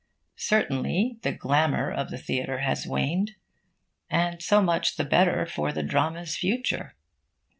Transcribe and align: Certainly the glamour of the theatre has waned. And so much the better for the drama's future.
Certainly 0.41 1.19
the 1.21 1.31
glamour 1.31 1.91
of 1.91 2.09
the 2.09 2.17
theatre 2.17 2.61
has 2.61 2.87
waned. 2.87 3.35
And 4.09 4.41
so 4.41 4.59
much 4.59 4.95
the 4.95 5.03
better 5.05 5.45
for 5.45 5.71
the 5.71 5.83
drama's 5.83 6.35
future. 6.35 6.95